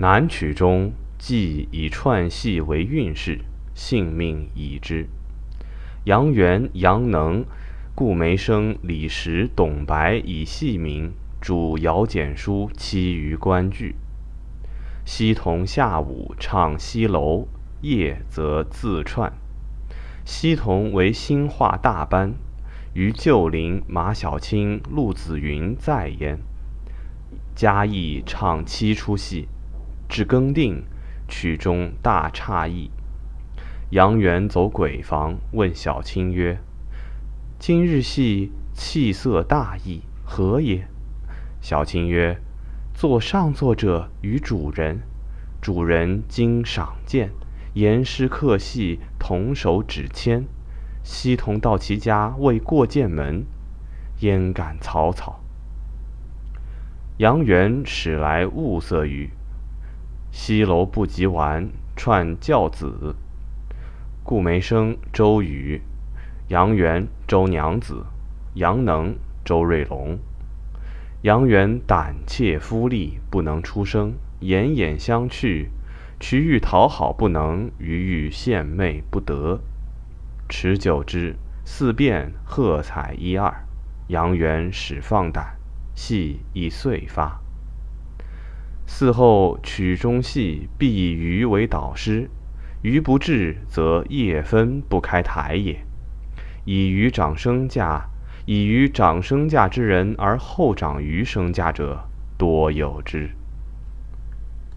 [0.00, 3.40] 南曲中既以串戏为运势，
[3.74, 5.08] 性命已知。
[6.04, 7.44] 杨元、杨能、
[7.96, 13.96] 顾梅生、李石、董白以戏名主姚简书七余关剧。
[15.04, 17.48] 西同下午唱西楼，
[17.80, 19.32] 夜则自串。
[20.24, 22.34] 西同为新画大班，
[22.94, 26.38] 于旧林马小青、陆子云在焉。
[27.56, 29.48] 嘉义唱七出戏，
[30.08, 30.84] 至更定，
[31.28, 32.90] 曲中大诧异。
[33.90, 36.58] 杨元走鬼房，问小青曰
[37.58, 40.88] ：“今日戏气色大异，何也？”
[41.60, 42.40] 小青曰
[42.94, 45.00] ：“坐上座者与主人，
[45.60, 47.30] 主人今赏鉴，
[47.74, 50.44] 言师客戏同手指签。
[51.02, 53.46] 西同到其家未过见门，
[54.20, 55.40] 焉敢草草？”
[57.18, 59.30] 杨元使来物色于，
[60.30, 63.16] 西楼不及完，串教子。
[64.22, 65.80] 顾梅生、周瑜、
[66.48, 68.04] 杨元、周娘子、
[68.54, 70.18] 杨能、周瑞龙。
[71.22, 75.68] 杨元胆怯夫力，不能出声，奄奄相觑。
[76.20, 79.60] 渠欲讨好不能，余欲献媚不得。
[80.48, 83.64] 持久之，四变喝彩一二。
[84.08, 85.56] 杨元始放胆，
[85.94, 87.40] 戏亦遂发。
[88.88, 92.28] 嗣后曲中戏必以鱼为导师。
[92.82, 95.84] 鱼不至，则夜分不开台也。
[96.64, 98.08] 以鱼长生价，
[98.46, 103.30] 以鱼长生价之人而后长鱼生价者，多有之。